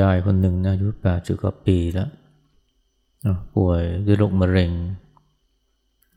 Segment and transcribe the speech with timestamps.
[0.00, 2.08] ยายคนหนึ่งนะอายุแปดสิบกว่าปีแล้ว
[3.54, 4.72] ป่วยด้วยโรคมะเร็ง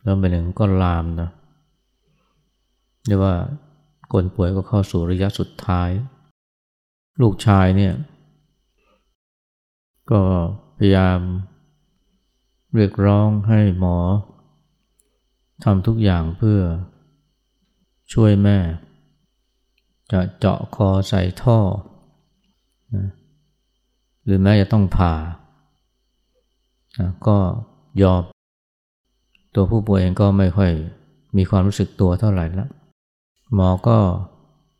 [0.01, 1.29] แล้วไปหนึ่งก็ลามนะ
[3.07, 3.35] เรียกว่า
[4.11, 5.89] คนป่วยก็เข้าสู่ระยะสุดท้าย
[7.21, 7.93] ลูกชายเนี่ย
[10.11, 10.21] ก็
[10.77, 11.19] พยายาม
[12.75, 13.97] เรียกร้องให้หมอ
[15.63, 16.59] ทำทุกอย่างเพื่อ
[18.13, 18.57] ช่วยแม่
[20.11, 21.59] จะเจาะคอใส่ท่อ
[22.95, 23.07] นะ
[24.25, 25.13] หรือแม้จะต้องผ่า
[27.27, 27.37] ก็
[28.01, 28.21] ยอม
[29.55, 30.71] ตัวผู้ป่วยเองก็ไม่ค่อย
[31.37, 32.69] มีความรู้สึกตัวเท่าไหร่ล้ว
[33.53, 33.97] หมอก็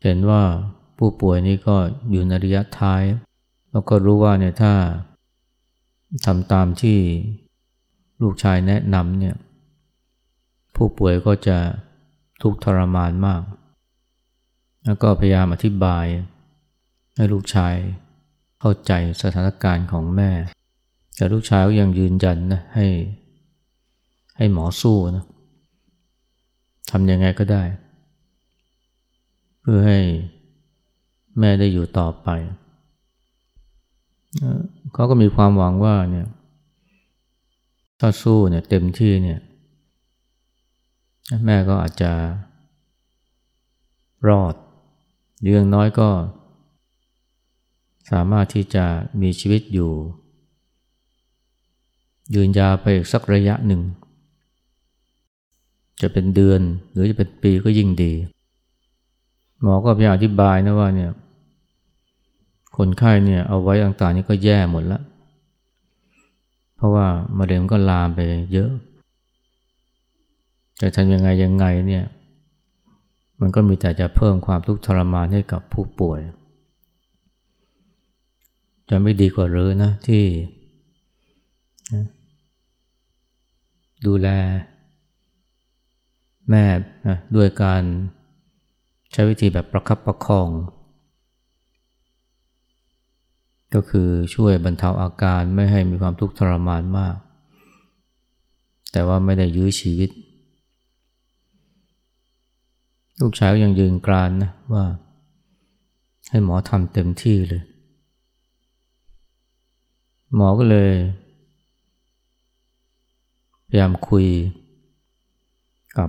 [0.02, 0.42] เห็นว่า
[0.98, 1.76] ผู้ป่วยนี้ก็
[2.10, 3.02] อยู่ในระยะท้าย
[3.72, 4.72] แล้วก็รู้ว่าเนี่ยถ้า
[6.26, 6.98] ทำตามที่
[8.22, 9.36] ลูกชายแนะนำเนี่ย
[10.76, 11.58] ผู้ป่วยก็จะ
[12.42, 13.42] ทุกข์ทรมานมาก
[14.84, 16.04] แล้วก็พยายามอธิบาย
[17.16, 17.74] ให้ลูกชาย
[18.66, 20.30] เข้าใจสถานการณ์ของแม่
[21.16, 22.86] แต่ลูกชายก็ยังยืนยันนะให้
[24.36, 25.24] ให้หมอสู้นะ
[26.90, 27.62] ทำยังไงก็ได้
[29.60, 30.00] เพื่อให้
[31.38, 32.28] แม่ได้อยู่ต่อไป
[34.94, 36.26] เขาก็มีความหวังว่าเนี่ย
[38.00, 39.40] ถ้าสู้เนี่ยเต็มที่เนี่ย
[41.46, 42.12] แม่ก็อาจจะ
[44.28, 44.54] รอด
[45.42, 46.08] เรื่องน้อยก็
[48.10, 48.84] สามารถที่จะ
[49.20, 49.92] มีชีวิตอยู่
[52.34, 53.82] ยืนยาวไปอีกสักระยะหนึ่ง
[56.02, 56.60] จะเป็นเดือน
[56.92, 58.12] หรือจะเป็นปีก็ยิ่งดี
[59.60, 61.10] หมอก็พยายามอธิบายนะว่าเนี่ย
[62.76, 65.02] คนไข้เนี่ยเอาไว้ต่างๆนี่ก็แย่หมดล้ว
[66.76, 67.06] เพราะว่า
[67.38, 68.20] มะเร็งก็ลามไป
[68.52, 68.70] เยอะ
[70.80, 72.04] จะทำยังไงยังไงเนี่ย
[73.40, 76.20] มันก็มีแต่จะเพิ่มความทุกข์ทรมานให้กับผู้ป่วย
[78.90, 80.24] จะไม่ดีกว่าหรือนะที่
[84.06, 84.28] ดูแล
[86.50, 86.64] แม่
[87.08, 87.82] นะด้วยการ
[89.12, 90.48] ใช้วิธีแบบประคับประคอง
[93.74, 97.16] ก็คือช่วยบรรเทาอาการไม่ให้มีความทุกข์ทรมานมาก
[98.92, 100.10] แต่ว่าไม่ได้ยื้อชีวิต
[103.20, 104.84] ลูกชายก็ยังยืนกรานนะว่า
[106.30, 107.62] ให้หมอทำเต็มที่เลย
[110.34, 110.90] หมอก็เลย
[113.68, 114.26] พยายามคุย
[115.98, 116.08] กับ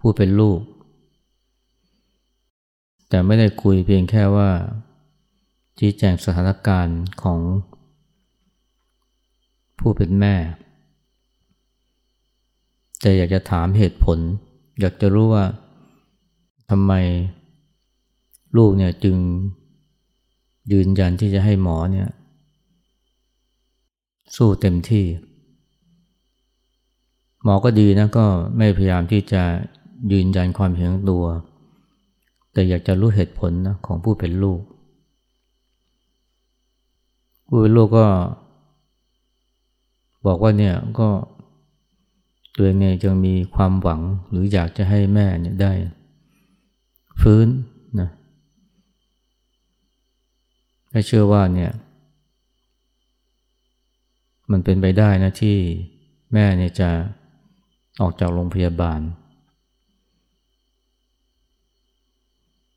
[0.00, 0.60] ผู้เป็นลูก
[3.08, 4.50] แต่ไม่ได้คุยเพียงแค่ว่า
[5.78, 7.40] ชี้แจงสถานการณ์ของ
[9.78, 10.34] ผู้เป็นแม่
[13.00, 14.18] แต่อยากจะถามเหตุผล
[14.80, 15.44] อยากจะรู้ว่า
[16.70, 16.92] ทำไม
[18.56, 19.16] ลูกเนี่ยจึง
[20.72, 22.08] ยืนยันที่จะให้หมอเนี่ย
[24.36, 25.06] สู้เต็มที่
[27.42, 29.42] หมอก็ดีนะก็ไม่พยายามที่จะ
[30.12, 31.24] ยืนยันความเห็นตัว
[32.52, 34.60] แต่อยากจะรู้เหตุผลนะของผู้เป็นลูก
[37.48, 38.06] ผู้เป็นลูกก็
[40.26, 41.08] บอกว่าเนี่ยก็
[42.56, 45.72] ตัวเองเนี่ยยังมีความหวังหรืออยากจะให้แม่เนี่ยได้
[47.20, 47.46] ฟื้น
[48.00, 48.08] นะ
[50.90, 51.70] และเชื่อว่าเนี่ย
[54.50, 55.56] มันเป็นไปได้นะที่
[56.32, 56.90] แม่เนี่ยจะ
[58.00, 59.00] ออกจากโรงพยาบาล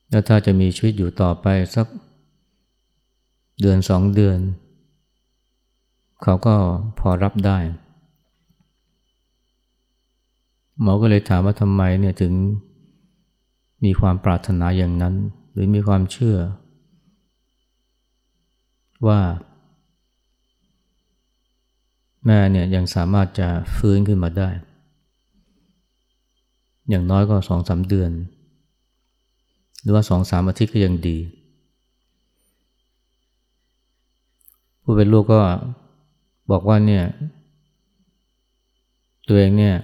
[0.09, 1.87] แล้วถ้าจะมีชีวิตอยู่ต่อไปสัก
[3.61, 4.39] เดือนสองเดือน
[6.23, 6.55] เขาก็
[6.99, 7.57] พอรับได้
[10.81, 12.33] หมอก็เลยถามว่าทำไมเนี่ยถึง
[13.83, 15.15] มีความปรารถนาอย่างนั้น
[15.51, 16.37] หรือมีความเชื่อ
[19.07, 19.19] ว่า
[22.27, 23.47] แม่เนี่ยยังสามารถจะ
[23.77, 24.49] ฟื้นขึ้นมาได้
[26.89, 28.11] อย่างน้อยก็สองสาเดือน
[29.81, 31.17] หรือว่าสองสามอาทิตย์ก็ยังดี
[34.83, 35.41] ผู้เป็นลูกก็
[36.51, 37.05] บอกว่าเนี่ย
[39.27, 39.75] ตัวเองเนี่ย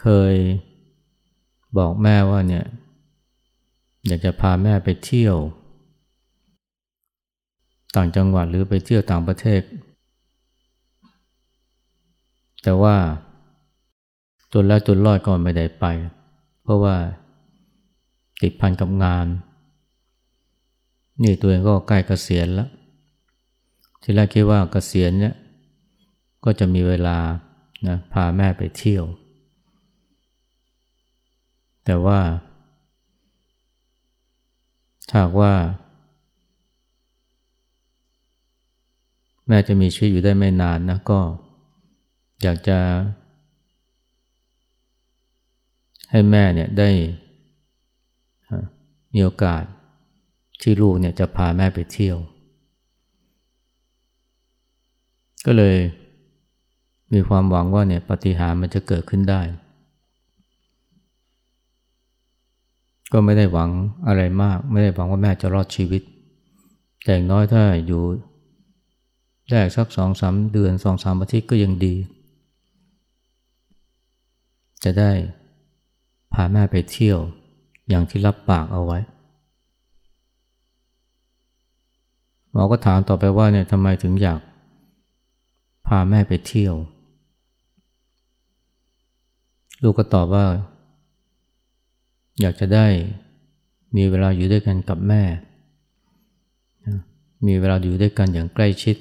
[0.00, 0.34] เคย
[1.78, 2.64] บอกแม่ว่าเนี่ย
[4.06, 5.36] อยากจะพาแม่ไปเที่ยว
[7.96, 9.62] ต่างจังหวัดหรือไปเที่ยวต่างประเทศ
[12.62, 12.96] แต่ว่า
[14.52, 15.84] จนแล้วจนรอดก็ไม่ได้ไป
[16.62, 16.96] เพราะว่า
[18.42, 19.26] ติดพันกับงาน
[21.22, 22.68] นี่ตัวเองก็ใกล้เกษียณแล้ว
[24.02, 25.34] ที่แรกคิดว่าเกษียณเนี่ย
[26.44, 27.18] ก็จะมีเวลา
[27.88, 29.04] นะพาแม่ไปเที่ยว
[31.84, 32.20] แต่ว่า
[35.10, 35.54] ถ้าว่า
[39.46, 41.20] แม่จะมีชีวิตอยู่ได้ไม่นานนะก็
[42.42, 42.78] อยากจะ
[46.10, 46.90] ให้แม่เนี่ยได้
[49.14, 49.62] มีโอกาส
[50.62, 52.18] ที่ลูกเนี่ยจะพาแม่ไปเที่ยว
[55.46, 55.76] ก็เลย
[57.12, 59.40] มีความหวังว่าเนี่ยปฏิหารมันจะเกิดขึ้นได้
[63.12, 63.70] ก็ไม่ได้หวัง
[64.06, 66.02] อะไรมาก ไม่ได้หวังว่าแม่จะรอดชีวิต
[67.02, 68.02] แต่อย่างน้อยถ้าอยู่
[69.50, 71.94] ได้สักสองสามเดือนสองสามอาทิตย์ก็ยังดี
[74.84, 75.10] จะได้
[76.32, 77.18] พาแม่ไปเที่ยว
[77.88, 78.98] อย่างที่รับปากเอาไว้
[82.50, 84.40] หมอก็ถามต่อไปว่าเนี่ยทำไมถึงอยาก
[85.86, 86.74] พาแม่ไปเที่ยว
[89.82, 90.46] ลูกก็ตอบว่า
[92.40, 92.86] อยากจะได้
[93.96, 95.22] มีเวลาอยู่ด้วยกันกับแม่
[97.46, 98.96] มีเวลาอยู่ด้วยกันอย่างใกล้ชิด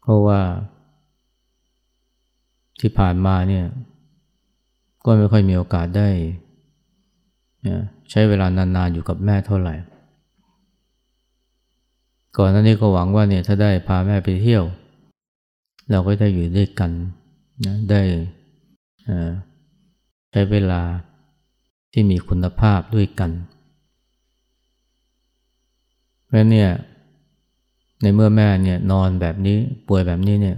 [0.00, 0.40] เพราะว่า
[2.82, 3.66] ที่ผ่านมาเนี่ย
[5.04, 6.08] ก็ไม่ค่อยมีโอกาสได้
[8.10, 9.74] ใช้เวลานานๆอยู่กับแม่เท่าไหร่
[12.36, 14.64] ก่อนหน้านี้ก็หวังว่าเนี่ยถ้าได้พาแม่ไปเที่ยว
[15.90, 16.90] เราก็ได้อยู่ด้วยกัน
[17.66, 18.00] นะได้
[20.30, 20.80] ใช้เวลา
[21.92, 23.30] ที่มีคุณภาพด้วยกัน
[26.26, 26.70] เพราะเนี่ย
[28.02, 29.56] ในเมื่อแม่เนี่ยนอนแบบนี้
[29.88, 30.56] ป่วยแบบนี้เนี่ย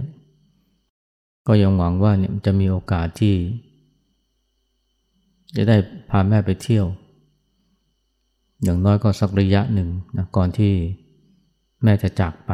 [1.47, 3.35] ก็ยังหวังว่าเนี่ยจะมีโอกาสที่
[5.55, 5.77] จะได้
[6.09, 6.85] พาแม่ไปเที่ยว
[8.63, 10.73] อย่างน้อยก็สักระยะหนึ่งนะก่อนที่
[11.83, 12.51] แม่จะจากไป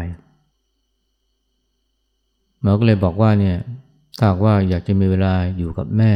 [2.61, 3.57] หมอก็เลยบอกว่าเนี่ย
[4.19, 6.13] ถ้าว่าอยากจะมีเวลาอยู่กับแม่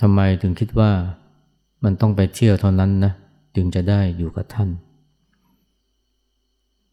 [0.00, 0.90] ทำไมถึงคิดว่า
[1.84, 3.12] มันต้องไปเที่ยวเท่านั้นนะ
[3.56, 4.68] จึงจะได้อยู่กับท่าน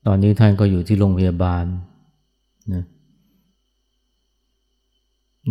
[0.06, 1.66] ตอนนี้ท่านก็อยู่ที่โรงพยาบาล
[2.74, 2.84] นะ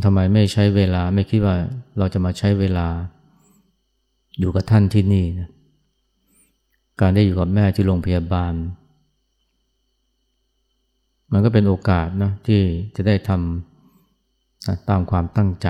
[0.05, 1.57] ทำไมไม่ใช้เวลาไม่คิดว่า
[1.99, 2.89] เราจะมาใช้เวลา
[4.39, 5.51] อยู่กับท่านที่นี่นะ
[7.01, 8.55] การได้อยู่กับแม่ที่โรงพยาบาล
[11.33, 12.61] มันก็เป็นโอกาสนะที่
[12.97, 15.69] จะได้ทำตามความตั้งใจ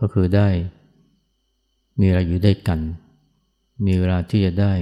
[0.00, 0.48] ก็คือได้
[2.00, 2.80] มีเวลาอยู่ด้วยกัน
[3.86, 4.74] มีเวลาที่จะได้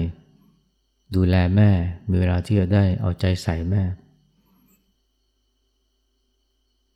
[1.15, 1.71] ดูแลแม่
[2.11, 3.83] มีเวลาที่จะได้เอาใจใส่แม่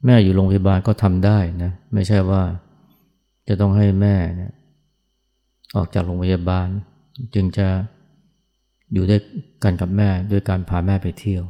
[0.05, 2.43] แม่อยู่โรงพยาบาลก็ทำได้นะ ไม่ใช่ว่า
[3.49, 4.53] จะต้องให้แม่เนี่ย
[5.77, 6.69] ออกจากโรงพยาบาล
[7.35, 7.67] จึงจะ
[8.93, 9.21] อยู่ด้วย
[9.65, 11.45] กันกับแม่ด้วยการพาแม่ไปเที่ยว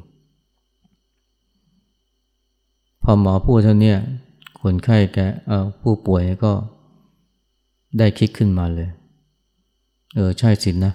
[3.03, 3.95] พอหมอพูดเท่านี้
[4.61, 5.19] คนไข้แก
[5.83, 6.53] ผู้ป่วยก็
[7.99, 8.89] ได้คิดขึ้นมาเลย
[10.15, 10.95] เออ ใช่สินนะ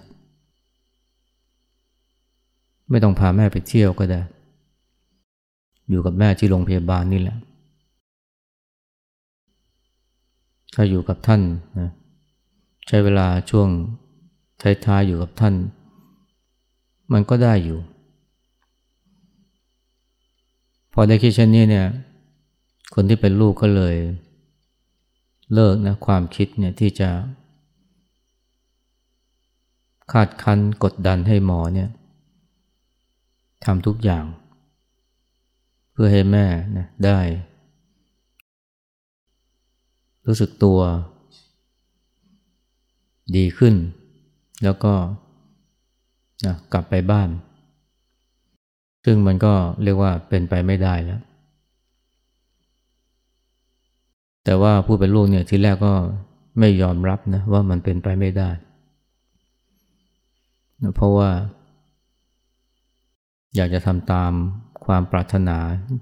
[2.89, 4.21] ไม่ต้องพาแม่ไปเที่ยวก็ได้
[5.89, 7.38] อยู่กับแม่ที่โรงพยาบาลนี่แหละ
[10.74, 11.42] ถ้าอยู่กับท่าน
[11.80, 11.90] นะ
[12.88, 13.69] ใช้เวลาช่วง
[14.86, 15.56] ท้ายๆอยู่กับท่าน
[17.14, 17.80] มันก็ได้อยู่
[20.94, 21.88] พอได้คิดเช่นนี้เนี่ย
[22.94, 23.95] คนที่เป็นลูกก็เลย
[25.54, 27.09] เลิกนะความคิดเนี่ยที่จะ
[30.12, 31.90] คาดคั้นกดดันให้หมอเนี่ย
[33.66, 34.26] ทำทุกอย่าง
[35.92, 36.45] เพื่อให้แม่
[36.78, 37.19] นะได้
[40.27, 40.79] รู้สึกตัว
[43.35, 43.75] ดีขึ้น
[44.63, 44.93] แล้วก็
[46.45, 47.29] นะกลับไปบ้าน
[49.05, 49.53] ซึ่งมันก็
[49.83, 51.21] เรียกว่าเป็นไปไม่ได้แล้ว
[54.43, 55.93] แต่ว่าผู้เป็นลูกเนี่ยทีแรกก็
[56.59, 58.49] ไม่ยอมรับนะว่ามันเป็นไปไม่ได้
[60.95, 61.29] เพราะว่า
[63.55, 64.31] อยากจะทำตาม
[64.85, 65.57] ความปรารถนา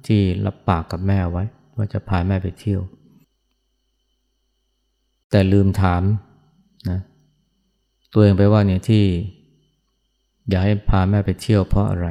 [0.07, 1.43] ที่รับปากกับแม่ไว้
[1.75, 2.81] ว่าจะพาแม่ไปเที่ยว
[5.35, 6.03] แต่ลืมถาม
[6.89, 6.99] นะ
[8.13, 9.03] ตัวเองไปว่าเนี่ยที่
[10.49, 12.07] อยากให้พาแม่ไปเที่ยวเพราะอะไร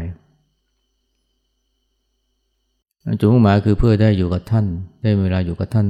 [3.19, 4.66] จุดมุ่งหมายคือเพื่อได้อยู่กับท่าน
[5.02, 5.88] ได้เวลาอยู่กับท่าน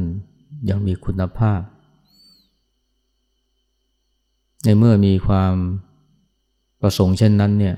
[0.66, 1.60] อย่างมีคุณภาพ
[4.64, 5.54] ในเมื่อมีความ
[6.80, 7.76] ประสงค์เช่นนั้นเนี่ย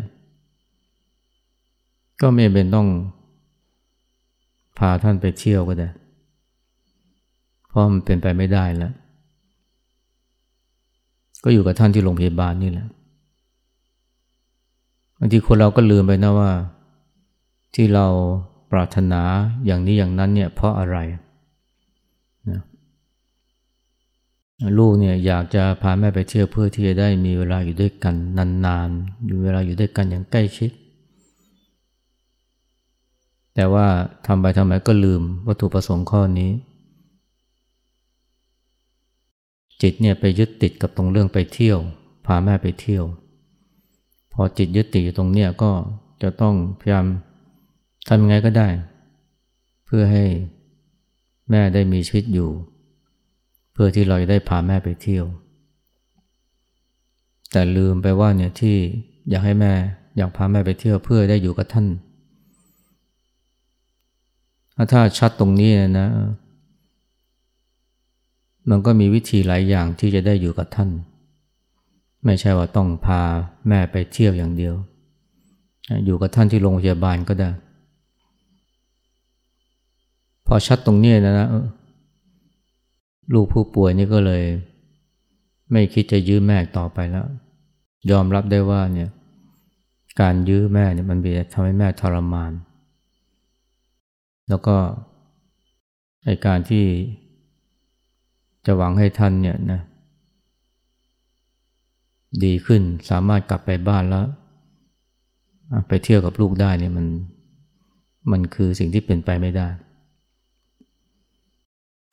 [2.20, 2.88] ก็ไม่เป็นต้อง
[4.78, 5.88] พาท่านไปเที่ยวก็ได้
[7.68, 8.94] เพราะมันเป็นไปไม่ได้แล้ว
[11.48, 12.86] ก็อยู่กับท่านที่โรงพยาบาลนี่แหละ
[15.18, 16.52] บางทีคนเราก็ลืมไปนะว่า
[17.74, 18.06] ที่เรา
[18.72, 19.22] ปรารถนา
[19.66, 20.96] อย่างนี้อย่างนั้นเนี่ยเพราะอะไร
[22.50, 22.60] นะ
[24.78, 30.70] ลูกเนี่ยอยากจะพาแม่ไปเที่ยวเพื่อที่จะได้มีเวลาอยู่ด้วยกันนานๆอยู่เวลาอยู่ด้วยกันอย่างใกล้ชิด
[33.54, 33.86] แต่ว่า
[34.26, 36.50] ทำไปทำไมก็ลืมวัตถุประสงค์ข้อนี้
[39.82, 41.78] จิตเนี่ยไปยึดติดกับตรงเรื่องไปเที่ยว
[42.26, 43.04] พาแม่ไปเที่ยว
[44.32, 45.70] พอจิตยึดติดอยู่ตรงเนี้ยก็
[46.22, 47.06] จะต้องพยายาม
[48.08, 48.68] ทำยังไงก็ได้
[49.86, 50.24] เพื่อให้
[51.50, 52.50] แม่ได้มีชีวิตอยู่
[53.72, 55.24] เพื่อที่เราจะได้พาแม่ไปเที่ยว
[57.52, 58.76] แต่ลืมไปว่าเนี่ยที่
[59.28, 59.72] อยากให้แม่
[60.16, 61.86] อยากพาแม่ไปเที่ยวเพื่อได้อยู่กับท่าน
[64.92, 66.08] ถ้าชัดตรงนี้นะ
[68.70, 70.90] มันก็มีวิธีหลายอย่างที่จะได้อยู่กับท่าน
[72.24, 73.20] ไม่ใช่ว่าต้องพา
[73.68, 74.74] แม่ไปเที่ยวอย่างเดียว
[76.04, 77.50] อยู่กับท่านที่โรงพยาบาลก็ได้
[80.46, 81.48] พอชัดตรงนี้นะนะ
[83.34, 84.42] ลูกผู้ป่วยนี่ก็เลย
[85.72, 87.26] ไม่คิดจะยื้อแม่ต่อไปแล้ว
[88.10, 89.10] ยอมรับได้ว่าเนี่ย
[90.20, 92.52] การยื้อแม่เนี่ยมันบีทำให้แม่ทรมาน
[94.48, 94.76] แล้วก็
[96.24, 96.84] ในการที่
[98.66, 99.80] จะหวังให้ท่านเนี่ยนะ
[102.44, 104.26] ดีขึ้นสามารถกลับไปบ้านแล้ว
[105.88, 107.06] ไปเที่ยวกับลูกได้เนี่ยมัน
[108.32, 109.68] มันคือสิ่งที่เป็นไปไม่ได้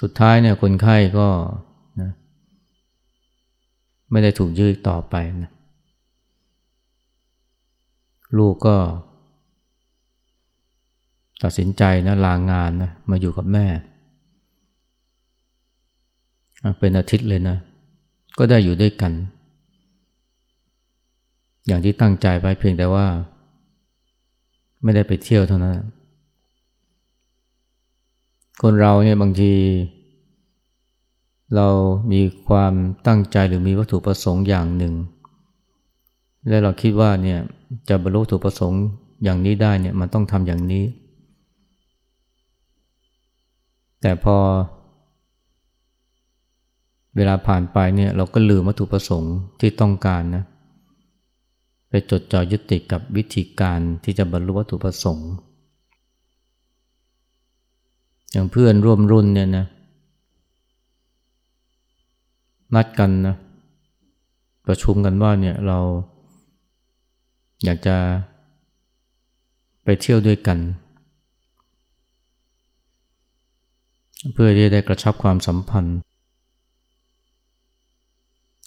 [0.01, 1.27] สุดท้ายเนี่ยคนไข้ก็
[2.01, 2.12] นะ
[4.12, 5.51] ไม่ได้ถูกยืดต่อไปนะ
[8.38, 8.75] ลูกก็
[11.43, 13.65] ตัดสินใจนะลางงานนะมาอยู่กับแม่
[16.79, 17.58] เป็นอาทิตย์เลยนะ
[18.38, 19.12] ก็ได้อยู่ด้วยกัน
[21.67, 23.08] อย่างที่ตั้งใจไว้เพียงแต่ว่า
[24.84, 25.75] ไม่ได้ไปเที่ยวเท่านั้น
[28.62, 29.53] คนเราเนี่ยบางที
[31.55, 31.67] เรา
[32.12, 32.74] มีความ
[33.08, 34.93] ตั้งใจหรือมีวัตถุประสงค์อย่างหนึ่ง
[36.48, 37.39] และเราคิดว่าเนี่ย
[37.89, 38.82] จะบรรลุวัตถุประสงค์
[39.24, 40.86] อย่างนี้ได้เนี่ยมันต้องทำอย่างนี้
[44.01, 44.38] แต่พอ
[47.15, 50.43] เวลาผ่านไปเนี่ยเราก็ลืมวัตถุประสงค์ที่ต้องการนะ
[51.89, 55.29] ไปจดจ่อยึดติดกับวิธีการที่จะบรรลุวัตถุประสงค์
[58.32, 59.65] อย่างเพื่อนร่วมรุ่นเนี่ยนะ
[62.75, 63.36] นัดกันนะ
[64.67, 65.79] ประชุมกันว่าเนี่ยเรา
[67.63, 67.96] อยากจะ
[69.84, 70.60] ไปเที่ยวด้วยกัน
[74.34, 75.98] เพื่อที่จะได้กระชับความสัมพันธ์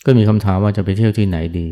[0.09, 1.67] ก็มีคำถามว่าจะไปเที่ยวที่ไหนดี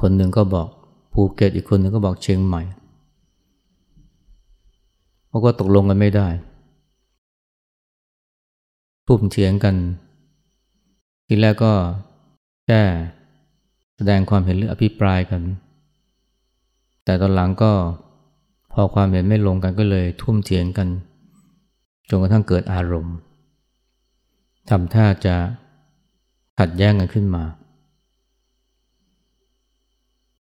[0.00, 0.68] คนหนึ่งก็บอก
[1.12, 2.62] ภูเก็ตอีกคนหนึ่งก็บอกเชียงใหม่
[5.28, 6.28] เขาก็ตกลงกันไม่ได้
[9.06, 9.74] ทุ่มเถียงกัน
[11.26, 11.72] ทีแรกก็
[12.66, 12.82] แค่
[13.96, 15.42] แสดงความเห็นหรืออภิปรายกัน
[17.04, 17.72] แต่ตอนหลังก็
[18.72, 20.88] พอความเห็นไม่ลงกันก็เลยทุ่มเถียงกัน
[22.08, 23.16] จนกระทั่งเกิดอารมณ์
[24.70, 25.36] ทำท่าจะ
[26.58, 27.44] ขัดแย้งกันขึ้นมา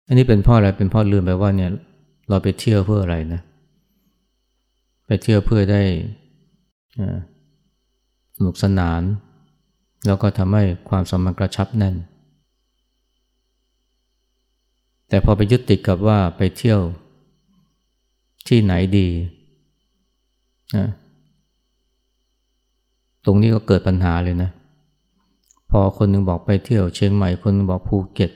[0.08, 1.72] อันนี้เป็นพ่ออะไรเป็นพ่อลืมไปว่าเนี่ย
[2.30, 3.42] เราไปเที่ยวเพื่ออะไรนะ
[5.08, 5.82] ไปเที่ยวเพื่อได้
[8.36, 9.02] สนุกสนาน
[10.06, 11.96] แล้วก็ทำให้ความสัมพันธ์กระชับแน่น
[15.10, 16.80] แต่พอไปยึดติดกับว่าไปเที่ยว
[18.48, 19.08] ที่ไหนดี
[20.78, 20.88] นะ
[23.26, 24.50] ตรงนี้ก็เกิดปัญหาเลยนะ
[25.72, 28.32] พอคนหนึ่งบอกไปเที่ยวเชียงใหม่คนนึงบอกภูเก็ต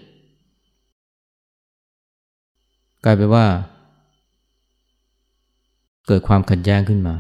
[3.04, 3.46] กลายไปว่า
[6.08, 7.16] เกิดความขัดแย้งขึ้นมา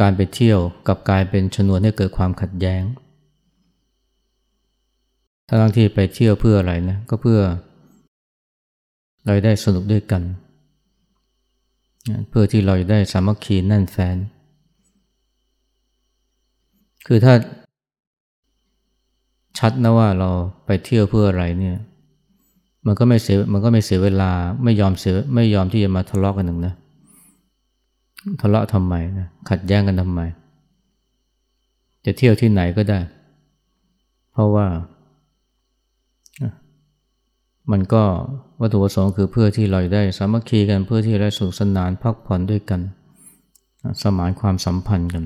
[0.00, 2.82] การไปเที่ยวกับกลายเป็นชนวนให้เกิดความขัดแย้ง
[5.48, 7.40] ทั้งที่ไปเที่ยวเพื่ออะไรนะก็เพื่อ
[9.24, 10.22] เราได้สนุกด้วยกัน
[12.28, 14.16] เพื่อที่เราได้สามัคคีแน่นแฟน
[17.06, 17.34] คือถ้า
[19.58, 20.30] ชัดนะว่าเรา
[20.66, 21.76] ไปเที่ยวเพื่ออะไรเนี่ย
[22.86, 24.30] มันก็ไม่เสียมันก็ไม่เสียเวลา
[24.64, 26.74] ไม่ยอมเสียไม่ยอมที่จะมาทะเลาะกกันหนึ่งนะ
[28.40, 30.20] ทะเลาะทำไมนะขัดแย้งกันทำไม
[32.04, 32.98] จะเที่ยวที่ไหนก็ได้
[34.32, 34.66] เพราะว่า
[37.72, 38.02] มันก็
[38.60, 42.80] วัตถุประสงค์คือเพื่อที่เราได้สามัคคีกันเพื่อที่จะได้สุขสนานพักผ่อนด้วยกัน
[44.02, 45.24] สมานความสัมพันธ์กัน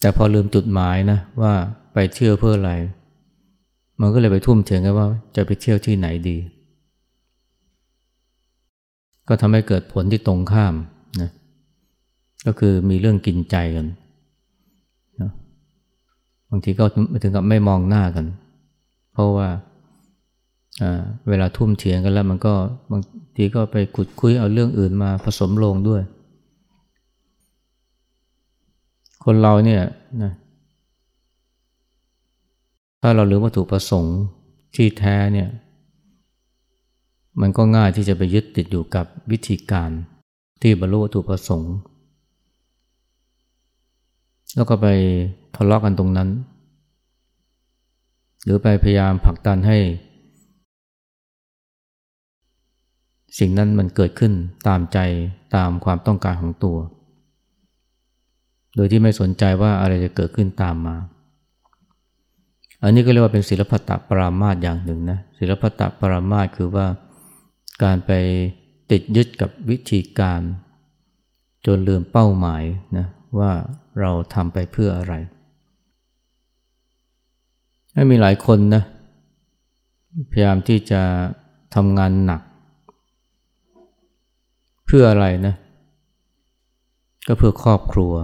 [0.00, 1.52] แต่พอลืมจุดหมายนะว่า
[1.92, 2.72] ไปเที่ยวเพื่ออะไร
[4.00, 6.36] มันก็เลยไปทุ่มเถียงกันว่าจะไปเที่ยวที่ไหนดี
[9.28, 10.74] ก็ทำให้เกิดผลที่ตรงข้าม
[11.20, 11.30] นะ
[12.46, 13.86] ก็คือมีเรื่องกินใจกัน
[15.20, 15.30] นะ
[16.50, 16.84] บางทีก็
[17.22, 18.26] ถึงกับไม่มองหน้ากัน
[19.12, 19.48] เพราะว่า
[21.28, 22.54] เวลาทุ่มเถียงกันแล้วมันก็
[22.90, 23.02] บาง
[23.36, 26.02] ทีก็ไปขุดคุยเอาเรื่องอื่นมาผสมลงด้วย
[29.30, 29.82] คนเราเนี่ย
[30.22, 30.32] นะ
[33.02, 34.18] ถ้าเราลืมวัตถุประสงค์
[34.76, 35.48] ที่แท้เนี่ย
[37.40, 39.90] มันก็ง่ายที่จะไปยึดติดอยู่กับวิธีการ
[40.62, 41.74] ที่บรรลุวัตถุประสงค์
[44.54, 44.86] แล้วก็ไป
[45.56, 46.28] ทะเลาะกกันตรงนั้น
[48.44, 49.78] หรือไปพยายามผลักดันให้
[53.38, 54.32] สิ่งนั้นมันเกิดขึ้น
[54.68, 54.98] ตามใจ
[55.54, 56.78] ตามความต้องการของตัว
[58.78, 60.96] โดยที่ไม่สนใจว่าอะไรจะเกิดขึ้นตามมา
[62.82, 66.86] อันนี้ก็เรียกว่าเป็นศิลปตะปรามาสอย่างหนึ่งนะศิลปตะปรามาสคือว่า
[67.82, 68.12] การไป
[68.90, 70.40] ติดยึดกับวิธีการ
[71.66, 72.62] จนลืมเป้าหมาย
[72.96, 73.06] นะ
[73.38, 73.52] ว่า
[74.00, 75.14] เราทำไปเพื่ออะไร
[78.10, 78.82] มีหลายคนนะ
[80.30, 81.00] พยายามที่จะ
[81.74, 82.42] ทำงานหนัก
[84.86, 85.54] เพื่ออะไรนะ
[87.26, 88.14] ก็เพื่อครอบครัว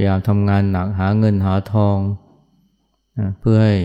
[0.00, 1.98] พยายามทำงานหนักหาเงินหาทอง
[3.18, 3.76] นะเพื่อให้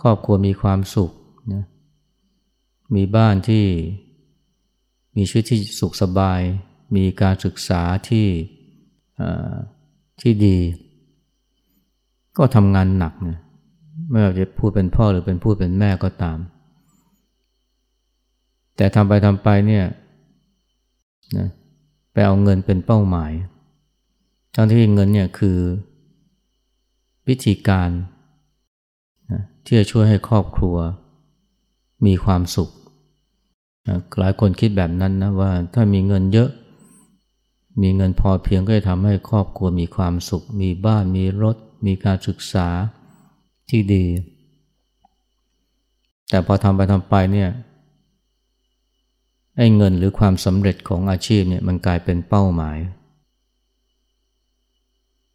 [0.00, 1.10] ครอบครัวมีความสุข
[1.52, 1.64] นะ
[2.94, 3.66] มีบ้านที่
[5.16, 6.40] มีชีวิตที่สุขสบาย
[6.96, 8.28] มีการศึกษาที่
[10.20, 10.58] ที่ดี
[12.38, 13.38] ก็ทำงานหนักนะ
[14.10, 16.38] ไม่ว่าจะพูดเป็นพ่อหรือเป็นพูดเป็นแม่ก็ตาม
[18.76, 19.84] แต่ทำไปทำไปเนี่ย
[21.36, 21.48] นะ
[22.12, 23.32] ไปเอาเงินเป็นเป้าหมาย
[24.54, 25.58] ทั้งที่เงินเนี่ยคือ
[27.28, 27.90] วิธีการ
[29.64, 30.76] ที่จะช่วยให้ครอบครัว
[32.06, 32.70] มีความสุข
[34.18, 36.50] หลายคนคิดแบบนั้นนะว่าถ้ามีเงินเยอะ
[37.82, 42.68] มีเงินพอเพียงก็จะทำให้ครอบครัวมีความสุข มีบ้านมีรถ มีการศึกษา
[43.70, 44.04] ที่ดี
[46.28, 47.50] แต่พอทำไปทำไปเนี่ย
[49.56, 52.78] ไอ้เงินหรือความสำเร็จของอาชีพเนี่ยมันกลายเป็นเป้าหมาย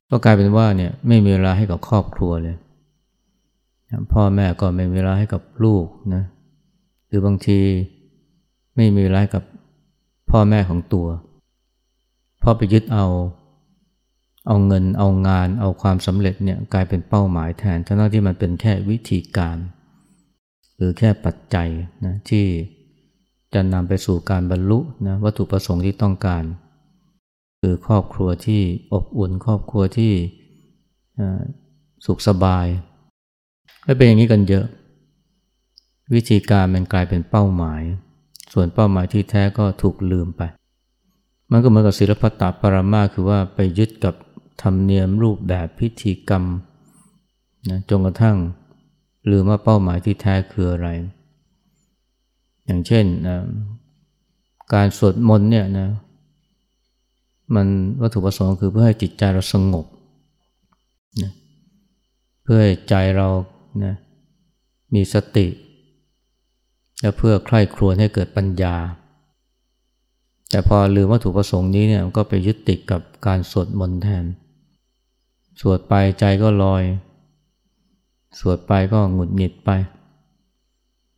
[0.09, 2.55] ก็กลายเป็นว่าเนี่ยไม่มีเวลาให้กับครอบครัวเลย
[4.13, 6.23] พ่อแม่ก็ไม่มีเวลาให้กับลูกนะ
[7.07, 7.59] หรือบางที
[8.75, 9.43] ไม่มีเวลากับ
[10.29, 11.07] พ่อแม่ของตัว
[12.43, 13.07] พ่อไปยึดเอา
[14.47, 19.57] เอาเงินเอางานเอาความสำเร็จเนี่ยกลายเป็นเป้าหมายแทนทั้งที่มันเป็นแค่วิธีการ
[20.75, 21.69] หรือแค่ปัจจัย
[22.05, 22.45] นะที่
[23.53, 26.43] จะนำไปสู่การบรรลุนะวัตถุประสงค์ที่ต้องการ
[27.67, 28.61] คือครอบครัวที่
[28.93, 30.13] อบอุ่นครอบครัวที่
[32.05, 32.67] สุขสบาย
[33.85, 34.65] และเป็นอย่างนี้กันเยอะ
[36.13, 37.81] วิธีการมันกลายเป็นเป้าหมาย
[38.53, 40.41] ส่วนเป้าหมายที่แท้ก็ถูกลืมไป
[41.51, 44.15] มันก็เหมือนกับศิลปตะปรมาคือว่าไปยึดกับ
[44.61, 46.43] ธรรมเนียมรูปแบบพิธีกรรม
[47.69, 48.37] นะจนกระทั่ง
[49.29, 50.87] ลืมว่าเป้าหมายที่แท้คืออะไร
[52.65, 53.37] อย่างเช่นนะ
[54.73, 55.89] การสวดมนต์เนี่ยนะ
[57.53, 57.67] มัน
[58.01, 59.85] วัตถุประสงค์คือเพื่อให้จิตใจเราสงบ
[61.23, 61.31] นะ
[62.43, 63.27] เพื่อให้ใจเรา
[63.83, 63.95] นะ
[64.93, 65.47] มีสติ
[67.01, 68.75] และเพื่อใคร่ครวญให้เกิดปัญญา
[70.49, 74.25] แต่พอลืมวัตถุประสงค์นี้เนี่ยก็ไปยึดติดกับการสวดมนต์แทน
[75.61, 76.83] สวดไปใจก็ลอย
[78.39, 79.69] สวดไปก็หงุดหงิดไป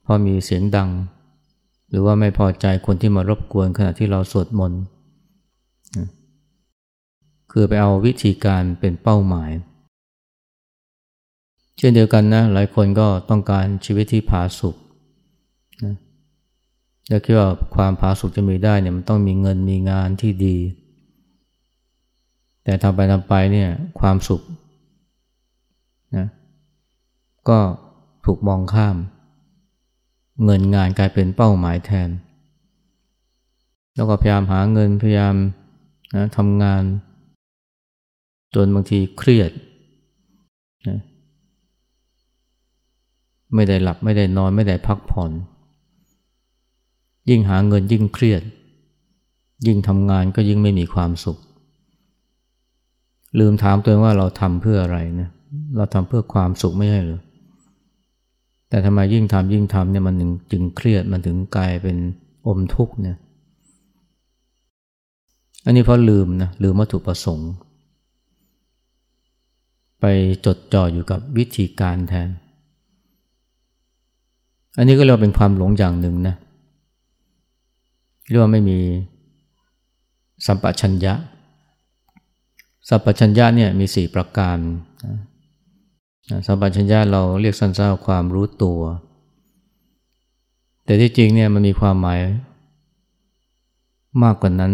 [0.06, 0.90] พอมีเสียงดัง
[1.90, 4.82] หรือว่าไม่พอใจคนที่มารบกวนขณะที่เราสวดมนต์
[7.52, 9.52] คือไปเอาวิธีการเป็นเป้าหมาย
[11.78, 14.76] เช่นเดียวกันนะหลายคนก็ต้องการชีวิตที่ผาสุก
[15.84, 15.96] นะ
[17.10, 20.58] และคิดว่าความผาสุกจะมีได้เนี่ยมันต้องมีเงินมีงานที่ดี
[22.64, 24.42] แต่ทำไปทำไปเนี่ยความสุข
[26.16, 26.28] นะ
[27.50, 27.60] ก็
[28.26, 28.96] ถูกมองข้าม
[30.46, 32.10] เงินงานกลายเป็นเป้าหมายแทน
[33.96, 35.36] แล้วก็พยายามหาเงินพยายาม
[36.16, 36.84] นะทำงาน
[38.58, 39.52] จนบางทีเครียด
[40.88, 41.00] นะ
[43.56, 45.32] ไม่ได้หลับไม่ได้นอนไม่ได้พักผ่อน
[47.30, 48.42] ยิ่งหาเงินยิ่งเครียด
[49.66, 51.38] ยิ่งทำงานก็ยิ่งไม่มีความสุข
[53.40, 55.30] ลืมถามตัวเองว่าเราทำเพื่ออะไรนะ
[55.76, 57.22] เราทำเพื่อความสุขไม่ใช่หรือ
[58.70, 60.16] แต่ทำไมยิ่งทำยิ่งทำเนี่ยมัน
[60.52, 61.98] จึงเครียดมันถึงกลายเป็น
[62.48, 63.18] อมทุกข์เนี่ย
[65.66, 67.52] อันนี้เพราะลืมนะลืมวัตถุประสงค์
[70.00, 70.06] ไป
[70.46, 72.30] จดจ่ออยู่กับวิธีการแทน
[74.78, 76.36] อันนี้ก็เรียกว่าเป็นความหลงอย่างหนึ่งนะ
[78.30, 78.80] เรียกว่าไม่มี
[80.46, 81.14] สัมปชัญญะ
[82.90, 84.58] สัมปชัญญะเนี่ยมีสี่ประการ
[86.46, 88.80] สัมปชัญญะเราเรียกสั้นๆความรู้ตัว
[90.84, 92.20] แต่ที่จริงเนี่ยมันมีความหมาย
[94.24, 94.72] มากกว่านั้น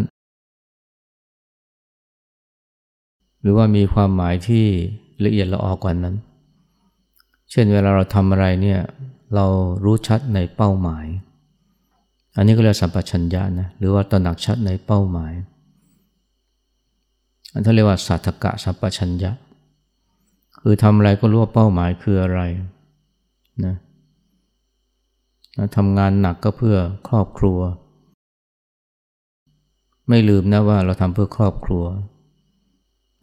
[3.41, 4.65] หรือว่ามีความหมายที่
[5.25, 6.15] ละเอียดละออกกว่านั้น
[7.51, 8.79] เช่นเวลาเราทำอะไรเนี่ย
[9.36, 9.45] เรา
[9.83, 11.05] รู้ชัดในเป้าหมาย
[12.36, 15.33] อันนี้ก็เรียกสัมปชัญญะนะหรือว่าตระหนักชัดในเป้าหมาย
[17.53, 19.31] อันที่เรียกว่าสัทธกะสัมปชัญญะ
[20.59, 22.41] คือทำอะไรก็รู้ว่าเป้าหมายคืออะไร
[23.65, 23.75] นะ
[25.75, 26.77] ทำงานหนักก็เพื่อ
[27.09, 27.59] ครอบครัว
[30.09, 31.86] ไม่ลืมนะว่าเราทำเพื่อครอบครัว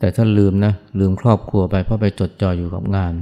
[0.00, 3.14] แต่ถ้าลืมนะลืมครอบครัวไปเพราะไปจดจ่ออยู่กับงาน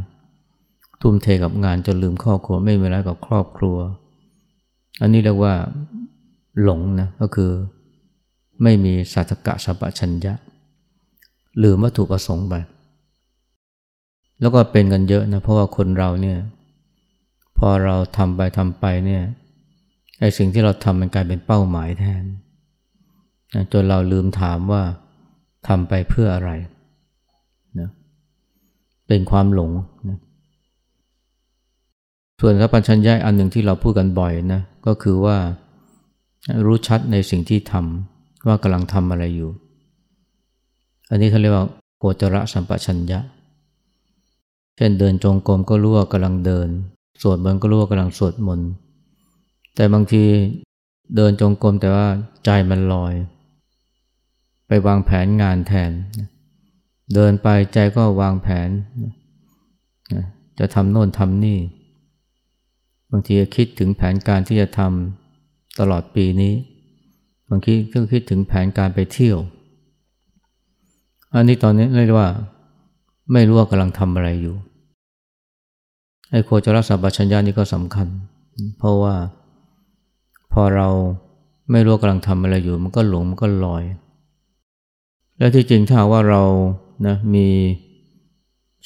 [1.01, 3.77] ทุ่มเทกับงานจนลืมครอบครัวไม่มีเวลากับครอบครัว
[5.01, 5.55] อันนี้เรียกว่า
[6.63, 7.51] หลงนะก็คือ
[8.63, 10.35] ไม่มีสัจกะสัพชัญญะ
[11.63, 12.55] ลืมวัตถุประสงค์ไป
[14.41, 16.39] แล้วก็เป็นกันเยอะนะเพราะว่าคนเราเนี่ย
[17.59, 19.23] พอเราทำไปทำไปเนี่ย
[20.21, 22.25] ไอ้สิ่งที่เราทำมันกลายเป็นเป้าหมายแทน
[23.73, 24.83] จนเราลืมถามว่า
[25.69, 26.51] ทำไปเพื่ออะไร
[27.81, 27.89] นะ
[29.09, 29.71] เป็นความหลง
[30.09, 30.19] นะ
[32.41, 35.37] ส่วนสัพพัญญาอันหนึ่งที่เราพูดกันบ่อยนะก็คือว่า
[36.67, 39.51] รู้ชัดในสิ่งที่ทำว่ากำลังทำอะไรอยู่
[41.11, 41.67] อันนี้เขาเรียกว่า
[41.99, 43.21] โกจระสัมปชัญญะ
[44.77, 46.69] เช่นเดินจงกรมก็รู้ว่ากำลังเดิน
[47.23, 48.69] สวดมนต์ก็รู้ว่ากำลังสวดมนต์
[49.75, 50.25] แต่บางที
[51.17, 52.07] เดินจงกรมแต่ว่า
[52.45, 53.15] ใจมันลอย
[54.69, 55.91] ไปวางแผนงานแทน
[57.15, 58.69] เดินไปใจก็วางแผน
[60.59, 61.59] จะทำโน่นทำนี่
[63.11, 66.55] บางทีคิดถึงแผนการที่จะทำตลอดปีนี้
[67.51, 69.39] บางทีก็คิดถึงแผนการไปเที่ยว
[71.35, 72.29] อันนี้ตอนนี้เรียกว่า
[73.33, 74.57] ไม่รู้ว่ากำลังทำอะไรอยู่
[76.31, 78.07] ไอ้โคจรสัมปชัญญานี่ก็สำคัญ
[78.79, 79.15] เพราะว่า
[80.53, 80.89] พอเรา
[81.71, 83.85] ไม่รู้กำลังทำอะไรอยู่ มันก็หลงมันก็ลอย
[85.39, 86.43] และที่จริงถ้าว่าเรา
[87.07, 87.47] นะมี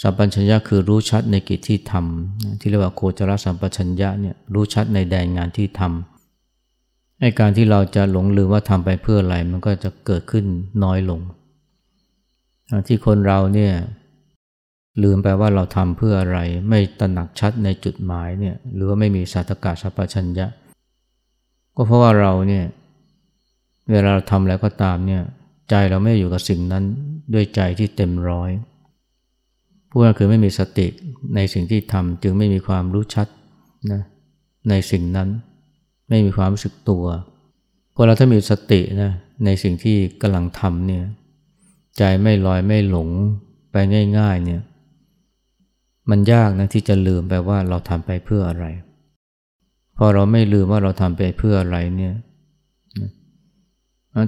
[0.03, 10.45] สัมปชัญญะคือรู้ชัดในกิจที่ทำที่เรียกว่าโคจรสัมปชัญญะเนี่ยรู้ชัดในแดนงานที่ทำให้การที่เราจะหลงลืมว่าทำไปเพื่ออะไรมันก็จะเกิดขึ้น
[10.85, 11.21] น้อยลง
[12.87, 13.73] ที่คนเราเนี่ย
[15.03, 16.39] ลืมไปว่าเราทำเพื่ออะไร
[16.69, 20.47] ไม่ตระหนักชัดในจุดหมายเนี่ยหรือว่าไม่มีสัตกาสัพชัญญะ
[21.77, 22.65] ก็เพราะว่าเราเนี่ย
[23.91, 25.23] เวลาเราทำแล้วก็ตามเนี่ย
[25.75, 26.85] ใจเราไม่อยู่กับสิ่งนั้น
[27.35, 28.51] ด้วยใจที่เต็มร้อย
[29.91, 30.87] พูดก็คือไม่มีสติ
[31.35, 33.29] ในสิ่งที่ทำจึงไม่มีความรู้ชัด
[33.93, 34.03] นะ
[34.71, 35.29] ในสิ่งนั้น
[36.09, 37.05] ไม่มีความรู้สึกตัว
[37.95, 39.11] พอเราถ้ามีสตินะ
[39.45, 41.05] ในสิ่งที่กำลังทำเนี่ย
[41.99, 43.09] ใจไม่ลอยไม่หลง
[43.73, 43.77] ไป
[44.19, 44.61] ง่าย ๆเนี่ย
[46.11, 48.67] มันยากนะที่จะลืมไปว่าเราทำไปเพื่ออะไร
[49.97, 52.15] พอเราไม่ลืมว่าเราทำไปเพื่ออะไรเนี่ย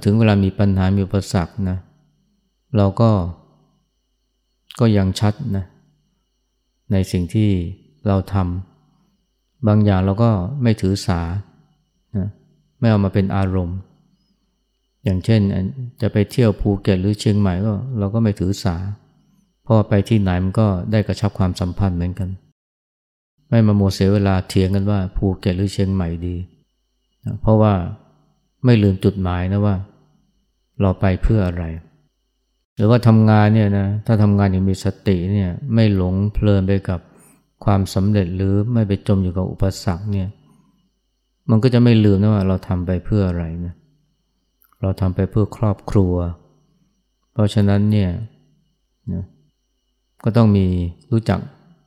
[0.05, 1.79] ถึงเวลามีปัญหา มีอุปสรรคนะ
[2.77, 3.11] เราก็
[4.81, 5.64] ก็ยังชัดนะ
[6.92, 7.51] ในสิ่งที่
[8.07, 10.31] เราทำ บางอย่างเราก็
[10.62, 11.20] ไม่ถือสา
[12.16, 12.29] นะ
[12.79, 13.79] ไม่เอามาเป็นอารมณ์
[15.05, 15.40] อย่างเช่น
[16.01, 18.77] จะไปเที่ยวภูเก็ตหรือเชียงใหม่ก็เราก็ไม่ถือสา
[19.62, 22.29] เพราะไปที่ไหนมันก็ได้กระชับความสัมพันธ์เหมือนกัน
[23.49, 26.37] ไม่มาโมเสียเวลาเถียงกันว่าภูเก็ตหรือเชียงใหม่ดี
[27.25, 27.73] นะเพราะว่า
[28.64, 29.77] ไม่ลืมจุดหมายนะว่า
[30.81, 31.64] เราไปเพื่ออะไร
[32.77, 37.00] หรือว่าทำงานเนี่ยนะถ้าทำงานอย่างมีสติเนี่ยไม่หลงเพลินไปกับ
[37.64, 40.29] ความสำเร็จหรือไม่ไปจมอยู่กับอุปสรรคเนี่ย
[41.50, 43.74] มันก็จะไม่ลืมนะว่าเราทำไปเพื่ออะไรนะ
[44.83, 46.14] เราทำไปเพื่อครอบครัว
[47.33, 48.11] เพราะฉะนั้นเนี่ย
[49.12, 49.24] นะ
[50.24, 50.66] ก็ต้องมี
[51.11, 51.40] รู้จัก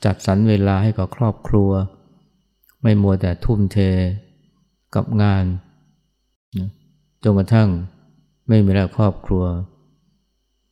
[0.05, 1.69] จัดสรรเวลาให้กับครอบครัว
[2.83, 3.77] ไม่มัวแต่ทุ่มเท
[4.95, 5.43] กับงาน
[7.23, 7.69] จนกระทั่ง
[8.47, 9.43] ไม่มีเวลาครอบครัว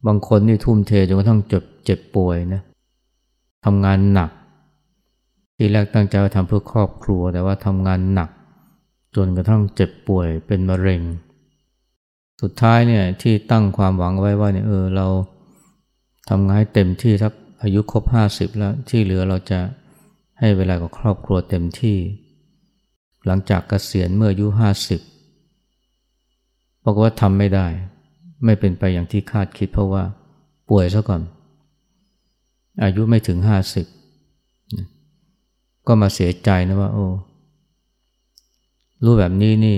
[0.07, 2.61] บางคนนี่ทุ่มเทจนกระทั่งเจ็บเจ็บป่วยนะ
[3.65, 4.31] ทำงานหนัก
[5.57, 8.29] ทีแรกตั้งใจว่าทำเพื่อครอบครัว แต่ว่าทำงานหนัก
[9.15, 11.01] จนกระทั่งเจ็บป่วยเป็นมะเร็ง
[12.41, 15.07] สุดท้ายเนี่ยที่ตั้งความหวังไว้ว่าเนี่ยเออเรา
[16.29, 19.59] ทำงานให้เต็มที่สักอายุครบห้าสิบแล้วที่เหลือเราจะ
[20.39, 21.97] ให้เวลากับครอบครัวเต็มที่
[23.25, 24.99] หลังจากเกษียณเมื่ออายุห้าสิบ
[26.85, 27.67] บอกว่าทำไม่ได้
[28.45, 30.03] ไม่เป็นไปอย่างที่คาดคิดเพราะว่า
[30.69, 31.21] ป่วยซะก่อน
[32.83, 33.85] อายุไม่ถึงห้าสิบ
[35.87, 37.07] ก็มาเสียใจนะว่า โอ้
[39.03, 39.77] รู้แบบนี้นี่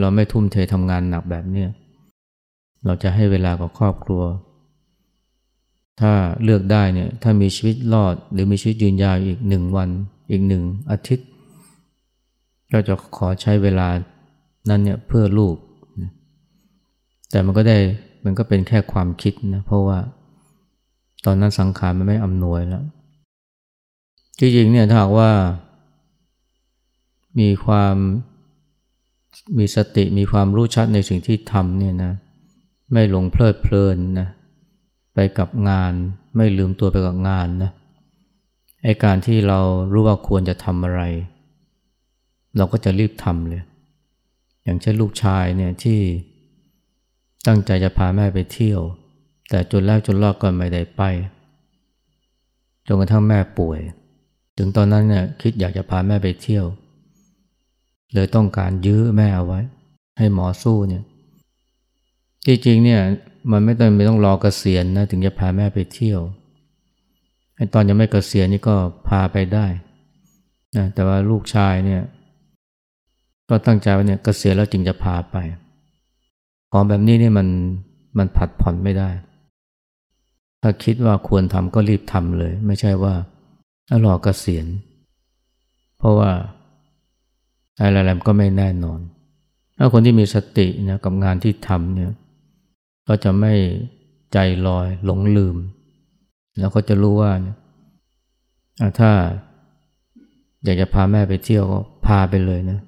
[0.00, 1.68] เราไม่ทุ่มเททำงานหนักแบบเนี้ย
[2.84, 4.22] เราจะให้เวลากับครอบครัว
[6.00, 6.12] ถ้า
[6.42, 9.88] เลือกได้เนี่ย ถ้ามีชีวิตรอด หรือมีชีวิตยืนยาวอีกหนึ่งวัน
[10.30, 11.28] อีกหนึ่งอาทิตย์
[12.72, 13.88] ก็จะขอใช้เวลา
[14.68, 15.54] นั้นเนี่ยเพื่อลูก
[17.30, 17.78] แต่มันก็ได้
[18.24, 19.98] มันก็เป็นแค่ความคิดนะเพราะว่า
[21.24, 22.84] ตอนนั้นสังขารมันไม่อำนวยแล้ว
[24.38, 25.30] จริงๆเนี่ยถ้าหากว่า
[27.40, 27.96] มีความ
[29.58, 32.12] มีสติมีความรู้ชัดในสิ่งที่ทำเนี่ยนะ
[32.92, 34.28] ไม่หลงเพลิดเพลินนะ
[35.14, 35.92] ไปกับงาน
[36.36, 37.70] ไม่ลืมตัวไปกับงานนะ
[38.84, 39.60] ไอการที่เรา
[39.92, 41.02] รู้ว่าควรจะทำอะไร
[42.56, 43.62] เราก็จะรีบทำเลย
[44.64, 45.98] อย่างเช่นลูกชายเนี่ยที่
[47.46, 48.80] ตั้งใจจะพาแม่ไปเที่ยว
[49.50, 51.02] แต่จนแล้วจนรอดก็ไม่ได้ไป
[52.86, 53.80] จนกระทั่งแม่ป่วย
[54.56, 56.64] ถึงตอนนั้นเนี่ยคิดอยากจะพาแม่ไปเที่ยว
[58.14, 59.60] เลยต้องการยื้อแม่เอาไว้
[60.18, 61.02] ให้หมอสู้เนี่ย
[62.46, 63.00] จริงๆเนี่ย
[63.50, 66.20] มันไม่ต้องไม่ต้องรอเกษียณนะถึงจะพาแม่ไปเที่ยว
[67.56, 68.74] ไอ้ตอนยังไม่เกษียณนี่ก็
[69.08, 69.66] พาไปได้
[70.76, 72.02] นะแต่ว่าลูกชายเนี่ย
[73.48, 75.36] ก็ตั้งใจว่าเนี่ยเกษียณแล้วจึงจะพาไป
[76.72, 77.48] ของแบบนี้นี่มัน
[78.18, 79.10] มันผัดผ่อนไม่ได้
[80.62, 83.14] ถ้าคิดว่าควรทำก็รีบทำเลย ไม่ใช่ว่า
[84.04, 84.66] รอเกษียณ
[85.98, 86.30] เพราะว่า
[87.78, 89.00] อะไรๆก็ไม่แน่นอน
[89.78, 92.12] ถ้าคนที่มีสตินะกับงานที่ทำเนี่ย
[93.08, 93.52] ก็จะไม่
[94.32, 95.56] ใจลอยหลงลืม
[96.58, 97.56] แล้วก็จะรู้ว่าเนี่ย
[98.98, 99.10] ถ้า
[100.64, 102.78] อยากจะพาแม่ไปเที่ยวก็พาไปเลยนะ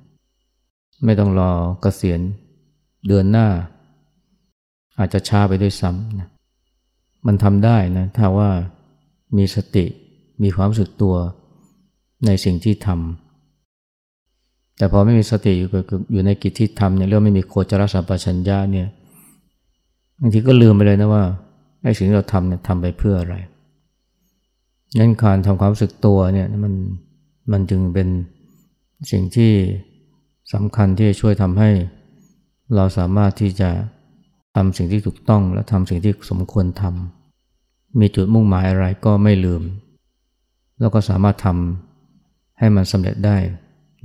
[1.04, 2.20] ไม่ต้องรอเกษียณ
[3.06, 3.48] เดือนหน้า
[4.98, 6.28] อาจจะช้าไปด้วยซ้ำนะ
[7.26, 8.50] มันทำได้นะถ้าว่า
[9.36, 9.84] มีสติ
[10.42, 11.14] มีความรู้สึกตัว
[12.26, 15.68] ในสิ่งที่ทำแต่พอไม่มีสติอยู่
[16.12, 18.88] อยู่ในกิจที่ทำเนี่ยเรื่องไม่มีโคจรสัมปชัญญะเนี่ย
[20.20, 21.24] บางทีก็ลืมไปเลยนะว่า
[21.82, 23.34] ไอ้สิ่งที่เราทำเนี่ยทำไปเพื่ออะไร
[24.98, 26.74] งั้นการทำความรู้สึกตัวเนี่ยมัน
[27.52, 28.08] มันจึงเป็น
[29.10, 29.52] สิ่งที่
[30.52, 31.70] สำคัญที่จะช่วยทำให้
[32.76, 33.70] เราสามารถที่จะ
[34.56, 39.62] ทำสิ่งที่ถูกต้องและทำสิ่งที่สมควรทำมีจุดมุ่งหมายอะไรก็ไม่ลืม
[40.80, 43.36] แล้วก็สามารถทำให้มันสำเร็จได้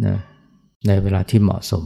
[0.05, 0.17] นะ
[0.87, 1.83] ในเวลาที่เหมาะสม